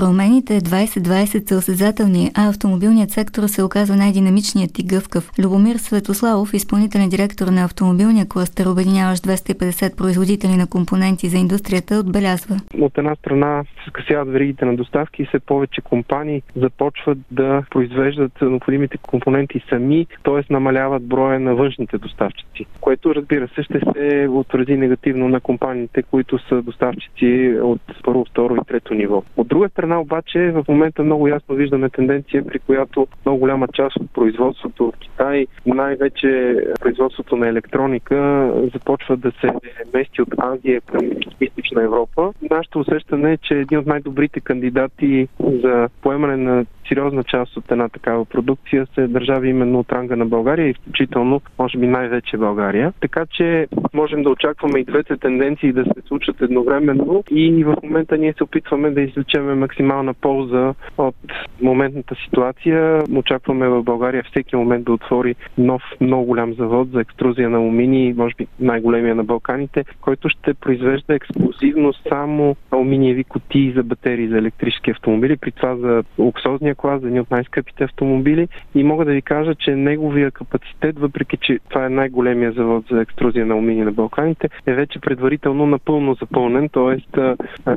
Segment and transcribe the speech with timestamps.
[0.00, 5.30] Промените 2020 са осезателни, а автомобилният сектор се оказва най-динамичният и гъвкав.
[5.44, 12.56] Любомир Светославов, изпълнителен директор на автомобилния кластър, обединяващ 250 производители на компоненти за индустрията, отбелязва.
[12.80, 18.32] От една страна се скъсяват веригите на доставки и все повече компании започват да произвеждат
[18.42, 20.52] необходимите компоненти сами, т.е.
[20.52, 26.38] намаляват броя на външните доставчици, което разбира се ще се отрази негативно на компаниите, които
[26.48, 29.22] са доставчици от първо, второ и трето ниво.
[29.36, 33.68] От друга страна страна обаче в момента много ясно виждаме тенденция, при която много голяма
[33.68, 39.48] част от производството в Китай, най-вече производството на електроника, започва да се
[39.94, 41.10] мести от Азия към
[41.40, 42.32] източна Европа.
[42.50, 47.88] Нашето усещане е, че един от най-добрите кандидати за поемане на сериозна част от една
[47.88, 52.92] такава продукция се държави именно от ранга на България и включително, може би най-вече България.
[53.00, 58.18] Така че можем да очакваме и двете тенденции да се случат едновременно и в момента
[58.18, 61.14] ние се опитваме да извлечеме максимална полза от
[61.62, 63.02] моментната ситуация.
[63.16, 68.14] Очакваме в България всеки момент да отвори нов, много голям завод за екструзия на алуминий,
[68.16, 74.38] може би най-големия на Балканите, който ще произвежда ексклюзивно само алуминиеви кутии за батерии за
[74.38, 78.48] електрически автомобили, при това за луксозния клас, за едни от най-скъпите автомобили.
[78.74, 83.00] И мога да ви кажа, че неговия капацитет, въпреки че това е най-големия завод за
[83.00, 87.20] екструзия на алуминий на Балканите, е вече предварително напълно запълнен, т.е.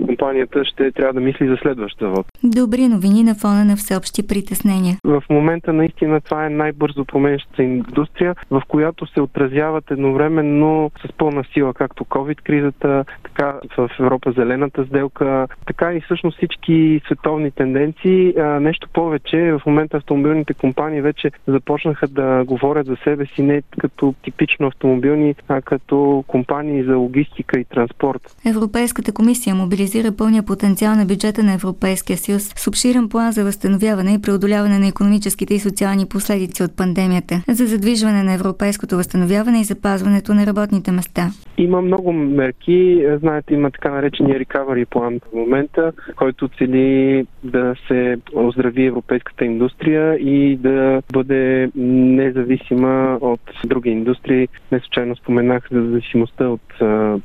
[0.05, 2.26] компанията ще трябва да мисли за следващ завод.
[2.44, 4.98] Добри новини на фона на всеобщи притеснения.
[5.04, 11.44] В момента наистина това е най-бързо променяща индустрия, в която се отразяват едновременно с пълна
[11.54, 18.34] сила както COVID-кризата, така в Европа зелената сделка, така и всъщност всички световни тенденции.
[18.62, 24.14] Нещо повече, в момента автомобилните компании вече започнаха да говорят за себе си не като
[24.23, 28.36] типично автомобилни, а като компании за логистика и транспорт.
[28.45, 34.13] Европейската комисия мобилизира пълния потенциал на бюджета на Европейския съюз с обширен план за възстановяване
[34.13, 39.63] и преодоляване на економическите и социални последици от пандемията, за задвижване на европейското възстановяване и
[39.63, 41.31] запазването на работните места.
[41.59, 43.05] Има много мерки.
[43.20, 50.15] Знаете, има така наречения recovery план в момента, който цели да се оздрави европейската индустрия
[50.15, 54.48] и да бъде независима от други индустрии.
[54.71, 56.61] Не случайно споменах за зависимостта от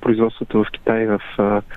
[0.01, 1.21] производството в Китай и в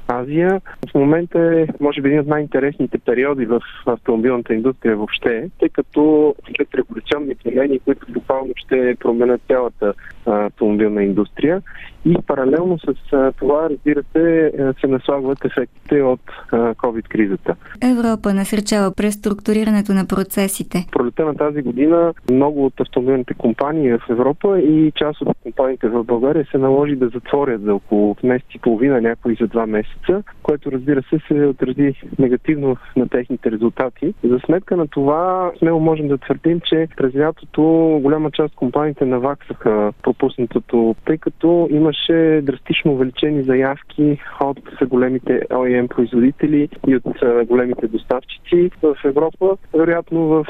[0.07, 0.62] Азия.
[0.91, 6.35] В момента е, може би, един от най-интересните периоди в автомобилната индустрия въобще, тъй като
[6.56, 9.94] след революционни промени, които буквално ще променят цялата
[10.28, 11.62] автомобилна индустрия.
[12.06, 12.94] И паралелно с
[13.38, 16.20] това, разбира се, се наслагват ефектите от
[16.52, 17.56] COVID-кризата.
[17.84, 20.86] Европа насърчава преструктурирането на процесите.
[20.92, 26.04] Пролета на тази година много от автомобилните компании в Европа и част от компаниите в
[26.04, 30.72] България се наложи да затворят за около месец и половина, някои за два месеца, което
[30.72, 34.14] разбира се се отрази негативно на техните резултати.
[34.24, 37.62] За сметка на това смело можем да твърдим, че през лятото
[38.04, 45.88] голяма част от компаниите наваксаха пропуснатото, тъй като имаше драстично увеличени заявки от големите OEM
[45.88, 50.45] производители и от големите доставчици в Европа, вероятно в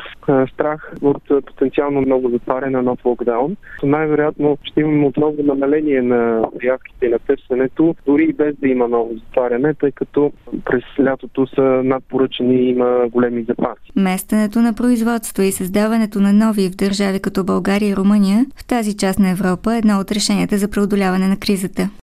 [0.53, 3.55] страх от потенциално много затваряне на локдаун.
[3.83, 8.87] Най-вероятно ще имаме отново намаление на заявките и на търсенето, дори и без да има
[8.87, 10.31] ново затваряне, тъй като
[10.65, 13.91] през лятото са надпоръчени и има големи запаси.
[13.95, 18.97] Местенето на производство и създаването на нови в държави като България и Румъния в тази
[18.97, 21.89] част на Европа е едно от решенията за преодоляване на кризата.